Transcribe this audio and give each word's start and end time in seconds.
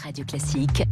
Radio 0.00 0.24
Classique, 0.24 0.84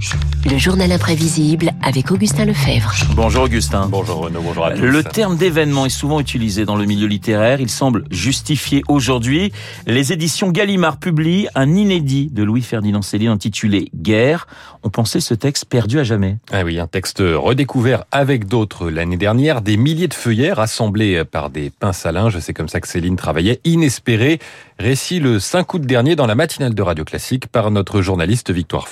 le 0.44 0.58
journal 0.58 0.92
imprévisible 0.92 1.72
avec 1.82 2.10
Augustin 2.10 2.44
Lefebvre. 2.44 2.92
Bonjour 3.14 3.44
Augustin. 3.44 3.86
Bonjour 3.88 4.18
Renaud, 4.18 4.42
bonjour 4.42 4.66
à 4.66 4.72
tous. 4.72 4.82
Le 4.82 5.02
terme 5.02 5.36
d'événement 5.36 5.86
est 5.86 5.90
souvent 5.90 6.20
utilisé 6.20 6.66
dans 6.66 6.76
le 6.76 6.84
milieu 6.84 7.06
littéraire. 7.06 7.60
Il 7.60 7.70
semble 7.70 8.04
justifié 8.10 8.82
aujourd'hui. 8.88 9.52
Les 9.86 10.12
éditions 10.12 10.50
Gallimard 10.50 10.98
publient 10.98 11.48
un 11.54 11.74
inédit 11.74 12.28
de 12.30 12.42
Louis-Ferdinand 12.42 13.00
Céline 13.00 13.30
intitulé 13.30 13.90
Guerre. 13.94 14.46
On 14.82 14.90
pensait 14.90 15.20
ce 15.20 15.34
texte 15.34 15.64
perdu 15.64 15.98
à 15.98 16.04
jamais. 16.04 16.36
Ah 16.52 16.62
oui, 16.62 16.78
un 16.78 16.86
texte 16.86 17.20
redécouvert 17.20 18.04
avec 18.12 18.46
d'autres 18.48 18.90
l'année 18.90 19.16
dernière. 19.16 19.62
Des 19.62 19.78
milliers 19.78 20.08
de 20.08 20.14
feuillets 20.14 20.52
rassemblés 20.52 21.24
par 21.24 21.48
des 21.48 21.70
pinces 21.70 22.04
à 22.04 22.12
linge. 22.12 22.38
C'est 22.40 22.54
comme 22.54 22.68
ça 22.68 22.80
que 22.80 22.88
Céline 22.88 23.16
travaillait. 23.16 23.60
Inespéré. 23.64 24.40
Récit 24.78 25.20
le 25.20 25.38
5 25.38 25.74
août 25.74 25.82
dernier 25.82 26.16
dans 26.16 26.26
la 26.26 26.34
matinale 26.34 26.74
de 26.74 26.82
Radio 26.82 27.04
Classique 27.04 27.46
par 27.48 27.70
notre 27.70 28.00
journaliste 28.00 28.50
Victoire 28.50 28.88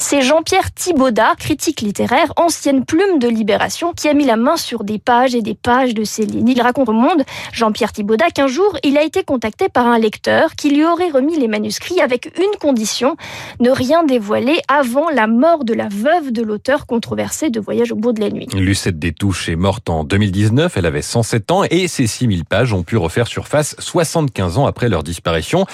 C'est 0.00 0.22
Jean-Pierre 0.22 0.72
Thibaudat, 0.72 1.34
critique 1.36 1.80
littéraire, 1.80 2.32
ancienne 2.36 2.84
plume 2.84 3.18
de 3.18 3.26
Libération, 3.26 3.92
qui 3.92 4.08
a 4.08 4.14
mis 4.14 4.24
la 4.24 4.36
main 4.36 4.56
sur 4.56 4.84
des 4.84 5.00
pages 5.00 5.34
et 5.34 5.42
des 5.42 5.56
pages 5.56 5.92
de 5.92 6.04
Céline. 6.04 6.46
Il 6.46 6.62
raconte 6.62 6.88
au 6.88 6.92
monde, 6.92 7.24
Jean-Pierre 7.52 7.92
Thibaudat, 7.92 8.30
qu'un 8.30 8.46
jour, 8.46 8.78
il 8.84 8.96
a 8.96 9.02
été 9.02 9.24
contacté 9.24 9.68
par 9.68 9.88
un 9.88 9.98
lecteur 9.98 10.54
qui 10.54 10.70
lui 10.70 10.84
aurait 10.84 11.10
remis 11.10 11.36
les 11.36 11.48
manuscrits 11.48 12.00
avec 12.00 12.32
une 12.38 12.58
condition, 12.60 13.16
ne 13.58 13.70
rien 13.70 14.04
dévoiler 14.04 14.60
avant 14.68 15.10
la 15.10 15.26
mort 15.26 15.64
de 15.64 15.74
la 15.74 15.88
veuve 15.88 16.30
de 16.30 16.42
l'auteur 16.42 16.86
controversé 16.86 17.50
de 17.50 17.58
Voyage 17.58 17.90
au 17.90 17.96
bout 17.96 18.12
de 18.12 18.20
la 18.20 18.30
nuit. 18.30 18.46
Lucette 18.54 19.00
Détouche 19.00 19.48
est 19.48 19.56
morte 19.56 19.90
en 19.90 20.04
2019, 20.04 20.76
elle 20.76 20.86
avait 20.86 21.02
107 21.02 21.50
ans 21.50 21.64
et 21.68 21.88
ces 21.88 22.06
6000 22.06 22.44
pages 22.44 22.72
ont 22.72 22.84
pu 22.84 22.96
refaire 22.96 23.26
surface 23.26 23.74
75 23.80 24.58
ans 24.58 24.66
après 24.66 24.88
leur 24.88 25.02
disparition. 25.02 25.66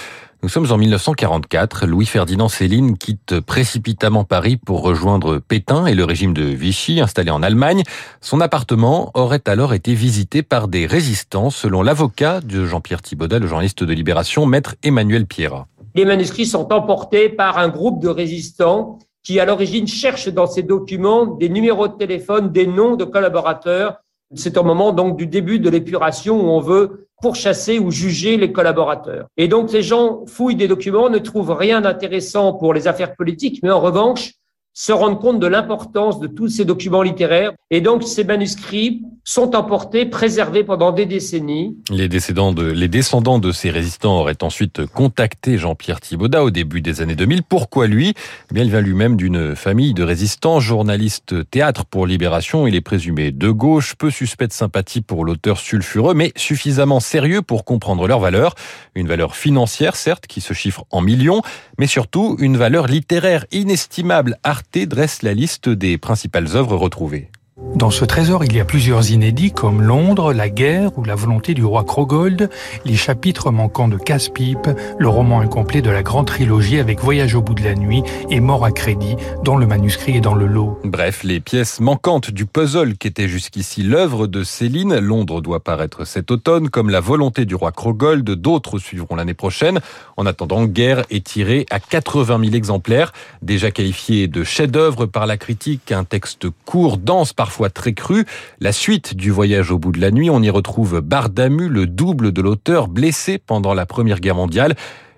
Nous 0.45 0.51
sommes 0.51 0.71
en 0.73 0.77
1944. 0.77 1.87
Louis-Ferdinand 1.87 2.49
Céline 2.49 2.99
quitte 2.99 3.41
précipitamment 3.41 4.25
Paris 4.25 4.59
pour 4.59 4.83
rejoindre 4.83 5.39
Pétain 5.39 5.87
et 5.87 5.95
le 5.95 6.05
régime 6.05 6.35
de 6.35 6.43
Vichy 6.43 7.01
installé 7.01 7.31
en 7.31 7.43
Allemagne. 7.43 7.83
Son 8.21 8.43
appartement 8.43 9.11
aurait 9.15 9.41
alors 9.47 9.73
été 9.73 9.95
visité 9.95 10.43
par 10.43 10.69
des 10.69 10.85
résistants, 10.85 11.49
selon 11.49 11.83
l'avocat 11.83 12.43
de 12.43 12.67
Jean-Pierre 12.67 13.01
Thibaudat, 13.01 13.39
le 13.39 13.47
journaliste 13.47 13.85
de 13.85 13.93
Libération, 13.95 14.45
maître 14.45 14.75
Emmanuel 14.83 15.25
Pierrat. 15.25 15.67
Les 15.95 16.05
manuscrits 16.05 16.45
sont 16.45 16.71
emportés 16.75 17.31
par 17.31 17.57
un 17.57 17.71
groupe 17.71 18.03
de 18.03 18.11
résistants 18.11 18.99
qui, 19.23 19.41
à 19.41 19.47
l'origine, 19.47 19.89
cherchent 19.89 20.29
dans 20.29 20.47
ces 20.47 20.63
documents 20.63 21.25
des 21.25 21.49
numéros 21.49 21.89
de 21.89 21.95
téléphone, 21.95 22.53
des 22.53 22.67
noms 22.67 22.97
de 22.97 23.05
collaborateurs. 23.05 24.04
C'est 24.35 24.57
au 24.57 24.63
moment 24.63 24.93
donc 24.93 25.17
du 25.17 25.27
début 25.27 25.59
de 25.59 25.71
l'épuration 25.71 26.41
où 26.41 26.51
on 26.51 26.61
veut 26.61 27.09
pourchasser 27.21 27.79
ou 27.79 27.91
juger 27.91 28.37
les 28.37 28.53
collaborateurs. 28.53 29.29
Et 29.37 29.49
donc, 29.49 29.73
les 29.73 29.83
gens 29.83 30.27
fouillent 30.27 30.57
des 30.57 30.69
documents, 30.69 31.09
ne 31.09 31.19
trouvent 31.19 31.53
rien 31.53 31.81
d'intéressant 31.81 32.53
pour 32.53 32.75
les 32.75 32.87
affaires 32.87 33.15
politiques, 33.15 33.61
mais 33.63 33.71
en 33.71 33.81
revanche, 33.81 34.33
se 34.75 34.93
rendent 34.93 35.21
compte 35.21 35.39
de 35.39 35.47
l'importance 35.47 36.19
de 36.19 36.27
tous 36.27 36.49
ces 36.49 36.65
documents 36.65 37.03
littéraires. 37.03 37.53
Et 37.71 37.81
donc, 37.81 38.03
ces 38.03 38.25
manuscrits 38.25 39.03
sont 39.25 39.57
emportés, 39.57 40.05
préservés 40.05 40.65
pendant 40.65 40.93
des 40.93 41.07
décennies. 41.07 41.77
Les 41.91 42.09
de, 42.09 42.63
les 42.63 42.89
descendants 42.89 43.39
de 43.39 43.53
ces 43.53 43.71
résistants 43.71 44.21
auraient 44.21 44.43
ensuite 44.43 44.85
contacté 44.87 45.57
Jean-Pierre 45.57 46.01
Thibaudat 46.01 46.45
au 46.45 46.51
début 46.51 46.83
des 46.83 47.01
années 47.01 47.17
2000. 47.17 47.43
Pourquoi 47.43 47.87
lui? 47.87 48.15
Eh 48.51 48.55
bien, 48.55 48.65
Il 48.65 48.71
vient 48.71 48.83
lui-même 48.83 49.17
d'une 49.17 49.57
famille 49.57 49.95
de 49.95 50.03
résistants, 50.03 50.61
journaliste 50.61 51.51
théâtre 51.51 51.87
pour 51.87 52.07
Libération. 52.07 52.67
Il 52.67 52.75
est 52.75 52.83
présumé 52.83 53.33
de 53.33 53.51
gauche, 53.51 53.95
peu 53.95 54.11
suspect 54.11 54.47
de 54.47 54.53
sympathie 54.53 55.01
pour 55.01 55.25
l'auteur 55.25 55.59
sulfureux, 55.59 56.13
mais 56.13 56.33
suffisamment 56.37 57.01
sérieux 57.01 57.41
pour 57.41 57.65
comprendre 57.65 58.07
leur 58.07 58.21
valeur. 58.21 58.55
Une 58.95 59.09
valeur 59.09 59.37
financière, 59.37 59.97
certes, 59.97 60.27
qui 60.27 60.43
se 60.43 60.53
chiffre 60.53 60.85
en 60.91 61.01
millions, 61.01 61.41
mais 61.79 61.87
surtout 61.87 62.37
une 62.41 62.59
valeur 62.59 62.87
littéraire 62.87 63.47
inestimable. 63.53 64.37
Arte 64.43 64.79
dresse 64.79 65.23
la 65.23 65.33
liste 65.33 65.71
des 65.71 65.97
principales 65.97 66.57
œuvres 66.57 66.77
retrouvées. 66.77 67.31
Dans 67.75 67.91
ce 67.91 68.05
trésor, 68.05 68.45
il 68.45 68.55
y 68.55 68.61
a 68.61 68.65
plusieurs 68.65 69.11
inédits 69.11 69.51
comme 69.51 69.83
Londres, 69.83 70.33
la 70.33 70.49
guerre 70.49 70.97
ou 70.97 71.05
la 71.05 71.17
volonté 71.17 71.55
du 71.55 71.65
roi 71.65 71.83
Krogold, 71.83 72.49
les 72.85 72.95
chapitres 72.95 73.51
manquants 73.51 73.89
de 73.89 73.97
Casse-Pipe, 73.97 74.69
le 74.97 75.09
roman 75.09 75.41
incomplet 75.41 75.83
de 75.83 75.91
la 75.91 76.05
grande 76.05 76.27
trilogie 76.27 76.79
avec 76.79 77.01
Voyage 77.01 77.35
au 77.35 77.43
bout 77.43 77.55
de 77.55 77.65
la 77.65 77.75
nuit 77.75 78.05
et 78.31 78.39
Mort 78.39 78.65
à 78.65 78.71
crédit, 78.71 79.17
dont 79.43 79.57
le 79.57 79.67
manuscrit 79.67 80.17
est 80.17 80.21
dans 80.21 80.37
le 80.37 80.47
lot. 80.47 80.79
Bref, 80.85 81.25
les 81.25 81.41
pièces 81.41 81.81
manquantes 81.81 82.31
du 82.31 82.47
puzzle 82.47 82.97
qu'était 82.97 83.27
jusqu'ici 83.27 83.83
l'œuvre 83.83 84.29
de 84.29 84.45
Céline. 84.45 84.99
Londres 84.99 85.41
doit 85.41 85.61
paraître 85.61 86.05
cet 86.05 86.31
automne, 86.31 86.71
comme 86.71 86.91
la 86.91 87.01
volonté 87.01 87.45
du 87.45 87.57
roi 87.57 87.73
Krogold. 87.73 88.31
D'autres 88.31 88.79
suivront 88.79 89.17
l'année 89.17 89.35
prochaine. 89.35 89.81
En 90.17 90.27
attendant, 90.27 90.65
Guerre 90.67 91.05
est 91.11 91.27
tiré 91.27 91.67
à 91.71 91.81
80 91.81 92.39
000 92.41 92.55
exemplaires, 92.55 93.13
déjà 93.43 93.73
qualifié 93.73 94.29
de 94.29 94.45
chef-d'œuvre 94.45 95.07
par 95.07 95.27
la 95.27 95.37
critique, 95.37 95.91
un 95.91 96.05
texte 96.05 96.47
court, 96.65 96.99
dense, 96.99 97.33
parfois 97.33 97.54
très 97.71 97.93
cru. 97.93 98.25
La 98.61 98.73
suite 98.73 99.15
du 99.15 99.31
voyage 99.31 99.71
au 99.71 99.79
bout 99.79 99.93
de 99.93 100.01
la 100.01 100.11
nuit, 100.11 100.31
on 100.31 100.43
y 100.43 100.51
retrouve 100.51 101.01
Bardamu, 101.01 101.69
le 101.69 101.87
double 101.87 102.33
de 102.33 102.43
l'auteur, 102.43 102.89
blessé 102.89 103.39
pendant 103.39 103.75
la 103.75 103.87
Première 103.87 104.21
Guerre 104.21 104.35
mondiale. 104.35 104.75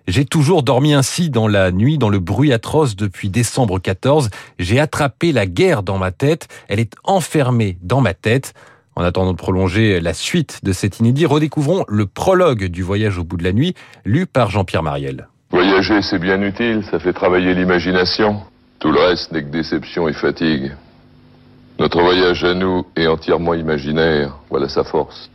J'ai 0.09 0.25
toujours 0.25 0.63
dormi 0.63 0.95
ainsi 0.95 1.31
dans 1.31 1.49
la 1.49 1.73
nuit, 1.73 1.99
dans 1.99 2.09
le 2.09 2.21
bruit 2.21 2.53
atroce 2.53 2.95
depuis 2.95 3.29
décembre 3.29 3.81
14. 3.81 4.31
J'ai 4.59 4.79
attrapé 4.79 5.33
la 5.33 5.47
guerre 5.47 5.83
dans 5.83 5.99
ma 5.99 6.13
tête. 6.13 6.47
Elle 6.69 6.79
est 6.79 6.95
enfermée 7.03 7.77
dans 7.83 8.01
ma 8.01 8.15
tête. 8.15 8.55
En 8.95 9.03
attendant 9.03 9.33
de 9.33 9.37
prolonger 9.37 10.01
la 10.01 10.15
suite 10.15 10.61
de 10.63 10.73
cet 10.73 11.01
inédit, 11.01 11.27
redécouvrons 11.27 11.85
le 11.89 12.07
prologue 12.07 12.67
du 12.67 12.83
voyage 12.83 13.19
au 13.19 13.25
bout 13.25 13.37
de 13.37 13.45
la 13.45 13.53
nuit, 13.53 13.75
lu 14.05 14.27
par 14.27 14.51
Jean-Pierre 14.51 14.83
Mariel. 14.83 15.29
Voyager, 15.51 16.01
c'est 16.03 16.19
bien 16.19 16.41
utile, 16.41 16.85
ça 16.91 16.99
fait 16.99 17.13
travailler 17.13 17.55
l'imagination. 17.55 18.41
Tout 18.79 18.93
le 18.93 19.01
reste 19.01 19.33
n'est 19.33 19.43
que 19.43 19.51
déception 19.51 20.09
et 20.09 20.13
fatigue. 20.13 20.73
Notre 21.79 22.01
voyage 22.01 22.43
à 22.43 22.55
nous 22.55 22.87
est 22.97 23.07
entièrement 23.07 23.53
imaginaire, 23.53 24.39
voilà 24.49 24.69
sa 24.69 24.83
force. 24.83 25.31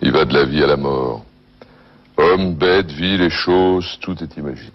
Il 0.00 0.12
va 0.12 0.24
de 0.24 0.32
la 0.32 0.44
vie 0.44 0.62
à 0.62 0.66
la 0.66 0.78
mort. 0.78 1.24
Hommes, 2.16 2.54
bêtes, 2.54 2.90
villes 2.90 3.20
et 3.20 3.30
choses, 3.30 3.98
tout 4.00 4.16
est 4.22 4.36
imaginé. 4.38 4.70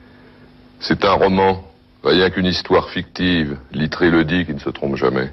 C'est 0.79 1.03
un 1.05 1.13
roman, 1.13 1.63
rien 2.03 2.29
qu'une 2.29 2.45
histoire 2.45 2.89
fictive, 2.89 3.57
Littré 3.71 4.11
le 4.11 4.23
dit 4.23 4.45
qui 4.45 4.53
ne 4.53 4.59
se 4.59 4.69
trompe 4.69 4.97
jamais. 4.97 5.31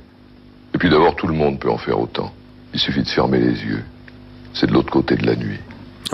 Et 0.75 0.78
puis 0.78 0.88
d'abord, 0.88 1.14
tout 1.14 1.26
le 1.26 1.34
monde 1.34 1.60
peut 1.60 1.70
en 1.70 1.78
faire 1.78 2.00
autant. 2.00 2.32
Il 2.72 2.81
suffit 2.81 3.03
de 3.03 3.08
fermer 3.08 3.38
les 3.38 3.62
yeux. 3.62 3.84
C'est 4.54 4.66
de 4.66 4.72
l'autre 4.72 4.91
côté 4.91 5.16
de 5.16 5.26
la 5.26 5.37
nuit. 5.37 5.60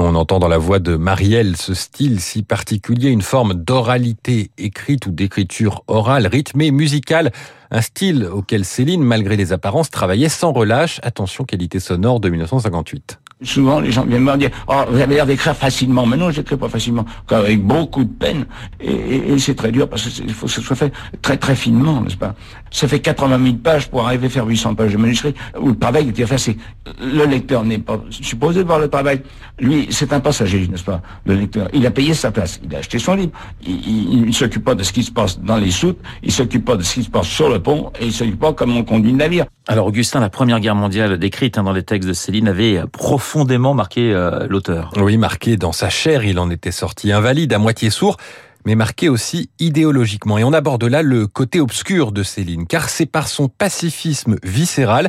On 0.05 0.17
entend 0.17 0.41
dans 0.41 0.49
la 0.49 0.59
voix 0.59 0.81
de 0.81 0.97
Marielle 0.97 1.57
ce 1.57 1.75
style 1.75 2.19
si 2.19 2.43
particulier, 2.43 3.11
une 3.11 3.23
forme 3.23 3.55
d'oralité 3.55 4.51
écrite 4.59 5.07
ou 5.07 5.13
d'écriture 5.13 5.85
orale, 5.87 6.27
rythmée, 6.27 6.73
musicale, 6.73 7.31
un 7.71 7.81
style 7.81 8.25
auquel 8.25 8.65
Céline, 8.65 9.05
malgré 9.05 9.37
les 9.37 9.53
apparences, 9.53 9.91
travaillait 9.91 10.29
sans 10.29 10.53
relâche. 10.53 10.99
Attention, 11.05 11.45
qualité 11.45 11.79
sonore 11.79 12.19
de 12.19 12.31
1958. 12.31 13.22
Souvent, 13.45 13.81
les 13.81 13.91
gens 13.91 14.05
viennent 14.05 14.25
me 14.25 14.37
dire 14.37 14.51
Oh, 14.69 14.83
vous 14.89 15.01
avez 15.01 15.15
l'air 15.15 15.27
d'écrire 15.27 15.57
facilement. 15.57 16.07
Mais 16.07 16.17
non, 16.17 16.31
j'écris 16.31 16.57
pas 16.57 16.69
facilement, 16.69 17.05
avec 17.29 17.63
beaucoup 17.63 18.05
de 18.05 18.13
peine. 18.13 18.47
Et, 18.81 18.93
et, 18.93 19.33
et 19.33 19.39
c'est 19.39 19.55
très 19.55 19.73
dur 19.73 19.89
parce 19.89 20.09
qu'il 20.09 20.33
faut 20.33 20.47
que 20.47 20.53
ce 20.53 20.61
soit 20.61 20.77
fait 20.77 20.93
très 21.21 21.37
très 21.37 21.55
finement, 21.55 22.01
n'est-ce 22.01 22.17
pas? 22.17 22.35
Ça 22.71 22.89
fait 22.89 23.01
80 23.01 23.43
000 23.45 23.57
pages 23.57 23.89
pour 23.89 24.07
arriver 24.07 24.27
à 24.27 24.31
faire 24.31 24.47
800 24.47 24.75
pages 24.75 24.93
de 24.93 24.97
manuscrit 24.97 25.35
où 25.61 25.69
le 25.69 25.79
travail 25.79 26.13
fait. 26.15 26.39
C'est 26.39 26.57
le 27.01 27.25
lecteur 27.25 27.65
n'est 27.65 27.79
pas 27.79 28.01
supposé 28.11 28.63
voir 28.63 28.79
le 28.79 28.89
travail. 28.89 29.23
Lui, 29.59 29.87
c'est 29.91 30.13
un 30.13 30.21
passager, 30.21 30.67
n'est-ce 30.69 30.85
pas 30.85 31.03
Le 31.27 31.35
lecteur, 31.35 31.69
il 31.73 31.87
a 31.87 31.91
payé 31.91 32.15
sa 32.15 32.31
place, 32.31 32.61
il 32.65 32.75
a 32.75 32.79
acheté 32.79 32.99
son 32.99 33.15
livre. 33.15 33.33
Il, 33.67 34.27
ne 34.27 34.33
s'occupe 34.33 34.65
pas 34.65 34.75
de 34.75 34.83
ce 34.83 34.93
qui 34.93 35.03
se 35.03 35.11
passe 35.11 35.39
dans 35.41 35.57
les 35.57 35.71
soutes, 35.71 35.99
il 36.23 36.33
s'occupe 36.33 36.65
pas 36.65 36.77
de 36.77 36.83
ce 36.83 36.95
qui 36.95 37.03
se 37.05 37.11
passe 37.11 37.27
sur 37.27 37.49
le 37.49 37.61
pont 37.61 37.93
et 38.01 38.07
il 38.07 38.13
s'occupe 38.13 38.41
pas 38.41 38.53
comment 38.53 38.79
on 38.79 38.85
conduit 38.85 39.13
le 39.13 39.19
navire. 39.19 39.47
Alors 39.69 39.87
Augustin, 39.87 40.19
la 40.19 40.29
Première 40.29 40.59
Guerre 40.59 40.75
mondiale 40.75 41.19
décrite 41.19 41.57
hein, 41.57 41.63
dans 41.63 41.73
les 41.73 41.85
textes 41.85 42.09
de 42.09 42.15
Céline 42.15 42.49
avait 42.49 42.81
profondément 42.91 43.75
marqué 43.75 44.13
euh, 44.13 44.47
l'auteur. 44.49 44.93
Oui, 44.97 45.17
marqué 45.17 45.57
dans 45.57 45.73
sa 45.73 45.89
chair, 45.89 46.25
il 46.25 46.41
en 46.41 46.51
était 46.51 46.73
sorti 46.73 47.13
invalide, 47.13 47.53
à 47.53 47.59
moitié 47.59 47.89
sourd, 47.89 48.17
mais 48.65 48.75
marqué 48.75 49.09
aussi 49.09 49.51
idéologiquement. 49.61 50.37
Et 50.39 50.45
on 50.45 50.53
aborde 50.53 50.85
là 50.85 51.03
le 51.03 51.29
côté 51.29 51.61
obscur 51.61 52.11
de 52.11 52.25
Céline, 52.25 52.67
car 52.67 52.89
c'est 52.89 53.07
par 53.07 53.29
son 53.29 53.49
pacifisme 53.49 54.37
viscéral 54.43 55.09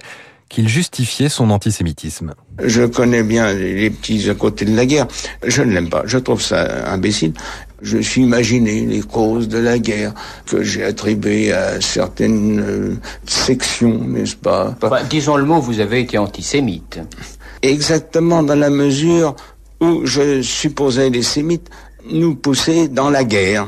qu'il 0.49 0.67
justifiait 0.67 1.29
son 1.29 1.49
antisémitisme. 1.49 2.35
Je 2.63 2.83
connais 2.83 3.23
bien 3.23 3.53
les 3.53 3.89
petits 3.89 4.29
à 4.29 4.35
côté 4.35 4.65
de 4.65 4.75
la 4.75 4.85
guerre. 4.85 5.07
Je 5.43 5.63
ne 5.63 5.73
l'aime 5.73 5.89
pas. 5.89 6.03
Je 6.05 6.19
trouve 6.19 6.41
ça 6.41 6.91
imbécile. 6.91 7.33
Je 7.83 7.97
suis 7.97 8.21
imaginé 8.21 8.85
les 8.85 9.01
causes 9.01 9.47
de 9.49 9.57
la 9.59 9.77
guerre 9.77 10.13
que 10.45 10.63
j'ai 10.63 10.83
attribuées 10.83 11.51
à 11.51 11.81
certaines 11.81 12.59
euh, 12.59 12.95
sections, 13.27 13.99
n'est-ce 14.05 14.37
pas? 14.37 14.75
Disons 15.09 15.35
le 15.35 15.43
mot, 15.43 15.59
vous 15.59 15.81
avez 15.81 15.99
été 15.99 16.17
antisémite. 16.17 16.99
Exactement 17.61 18.41
dans 18.41 18.55
la 18.55 18.69
mesure 18.69 19.35
où 19.81 20.05
je 20.05 20.41
supposais 20.41 21.09
les 21.09 21.23
sémites 21.23 21.69
nous 22.09 22.35
pousser 22.35 22.87
dans 22.87 23.09
la 23.09 23.25
guerre. 23.25 23.67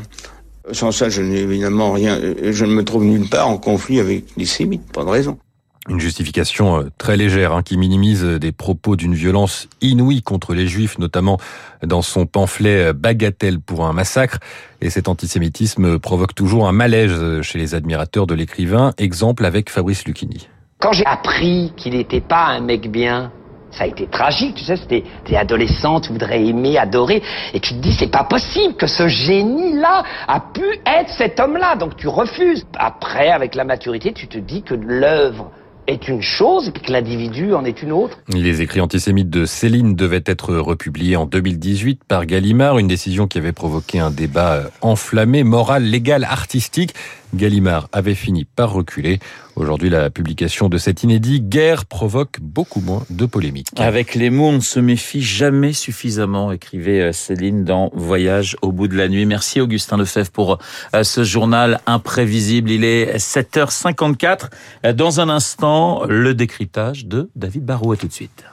Sans 0.71 0.91
ça, 0.91 1.09
je 1.09 1.21
n'ai 1.21 1.39
évidemment 1.39 1.91
rien, 1.91 2.19
je 2.41 2.65
ne 2.65 2.73
me 2.73 2.83
trouve 2.83 3.03
nulle 3.03 3.29
part 3.29 3.50
en 3.50 3.57
conflit 3.57 4.00
avec 4.00 4.25
les 4.38 4.45
sémites, 4.45 4.91
pas 4.91 5.03
de 5.03 5.09
raison. 5.09 5.38
Une 5.87 5.99
justification 5.99 6.79
euh, 6.79 6.89
très 6.97 7.15
légère 7.15 7.53
hein, 7.53 7.61
qui 7.61 7.77
minimise 7.77 8.23
des 8.23 8.51
propos 8.51 8.95
d'une 8.95 9.13
violence 9.13 9.67
inouïe 9.81 10.23
contre 10.23 10.53
les 10.53 10.67
juifs, 10.67 10.97
notamment 10.97 11.37
dans 11.83 12.01
son 12.01 12.25
pamphlet 12.25 12.93
Bagatelle 12.93 13.59
pour 13.59 13.85
un 13.85 13.93
massacre. 13.93 14.39
Et 14.81 14.89
cet 14.89 15.07
antisémitisme 15.07 15.99
provoque 15.99 16.33
toujours 16.33 16.67
un 16.67 16.71
malaise 16.71 17.41
chez 17.41 17.59
les 17.59 17.75
admirateurs 17.75 18.25
de 18.25 18.33
l'écrivain. 18.33 18.93
Exemple 18.97 19.45
avec 19.45 19.69
Fabrice 19.69 20.05
Lucchini. 20.05 20.47
Quand 20.79 20.91
j'ai 20.91 21.05
appris 21.05 21.71
qu'il 21.77 21.93
n'était 21.93 22.21
pas 22.21 22.45
un 22.45 22.61
mec 22.61 22.91
bien, 22.91 23.31
ça 23.71 23.83
a 23.83 23.88
été 23.88 24.07
tragique, 24.07 24.55
tu 24.55 24.63
sais, 24.63 24.77
c'était 24.77 25.03
t'es 25.25 25.35
adolescent, 25.35 25.99
tu 25.99 26.11
voudrais 26.11 26.45
aimer, 26.45 26.77
adorer, 26.77 27.21
et 27.53 27.59
tu 27.59 27.73
te 27.73 27.79
dis 27.79 27.93
c'est 27.93 28.11
pas 28.11 28.23
possible 28.23 28.75
que 28.75 28.88
ce 28.88 29.07
génie-là 29.07 30.03
a 30.27 30.39
pu 30.39 30.63
être 30.85 31.09
cet 31.17 31.39
homme-là, 31.39 31.75
donc 31.75 31.95
tu 31.97 32.07
refuses. 32.07 32.65
Après, 32.77 33.29
avec 33.29 33.55
la 33.55 33.63
maturité, 33.63 34.13
tu 34.13 34.27
te 34.27 34.38
dis 34.38 34.63
que 34.63 34.75
l'œuvre 34.75 35.51
est 35.87 36.07
une 36.07 36.21
chose 36.21 36.69
et 36.69 36.71
que 36.71 36.91
l'individu 36.91 37.53
en 37.53 37.65
est 37.65 37.81
une 37.81 37.91
autre. 37.91 38.17
Les 38.29 38.61
écrits 38.61 38.81
antisémites 38.81 39.29
de 39.29 39.45
Céline 39.45 39.95
devaient 39.95 40.23
être 40.25 40.55
republiés 40.55 41.15
en 41.15 41.25
2018 41.25 42.03
par 42.03 42.25
Gallimard, 42.25 42.79
une 42.79 42.87
décision 42.87 43.27
qui 43.27 43.37
avait 43.37 43.51
provoqué 43.51 43.99
un 43.99 44.11
débat 44.11 44.63
enflammé, 44.81 45.43
moral, 45.43 45.83
légal, 45.83 46.23
artistique. 46.23 46.93
Gallimard 47.35 47.89
avait 47.91 48.15
fini 48.15 48.45
par 48.45 48.71
reculer. 48.71 49.19
Aujourd'hui, 49.55 49.89
la 49.89 50.09
publication 50.09 50.69
de 50.69 50.77
cet 50.77 51.03
inédit 51.03 51.41
Guerre 51.41 51.85
provoque 51.85 52.39
beaucoup 52.41 52.81
moins 52.81 53.03
de 53.09 53.25
polémiques. 53.25 53.69
Avec 53.77 54.15
les 54.15 54.29
mots, 54.29 54.49
on 54.49 54.53
ne 54.53 54.59
se 54.59 54.79
méfie 54.79 55.21
jamais 55.21 55.73
suffisamment, 55.73 56.51
écrivait 56.51 57.01
euh, 57.01 57.11
Céline 57.13 57.63
dans 57.63 57.89
Voyage 57.93 58.57
au 58.61 58.71
bout 58.71 58.88
de 58.88 58.95
la 58.95 59.07
nuit. 59.07 59.25
Merci 59.25 59.61
Augustin 59.61 59.97
Lefebvre 59.97 60.31
pour 60.31 60.59
euh, 60.93 61.03
ce 61.03 61.23
journal 61.23 61.79
imprévisible. 61.85 62.69
Il 62.69 62.83
est 62.83 63.17
7h54. 63.17 64.49
Euh, 64.85 64.93
dans 64.93 65.19
un 65.19 65.29
instant, 65.29 65.75
le 66.07 66.33
décryptage 66.33 67.06
de 67.06 67.30
David 67.36 67.66
Barrault. 67.66 67.94
À 67.94 67.98
tout 67.98 68.07
de 68.07 68.13
suite. 68.13 68.44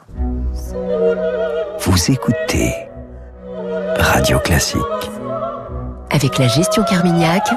Vous 1.81 2.11
écoutez 2.11 2.73
Radio 3.99 4.39
Classique. 4.39 4.81
Avec 6.11 6.39
la 6.39 6.49
gestion 6.49 6.85
Carmignac, 6.85 7.49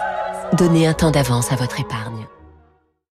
Donnez 0.54 0.88
un 0.88 0.94
temps 0.94 1.12
d'avance 1.12 1.52
à 1.52 1.56
votre 1.56 1.80
épargne. 1.80 2.25